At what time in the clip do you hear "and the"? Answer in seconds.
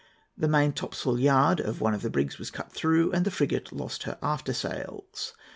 3.11-3.29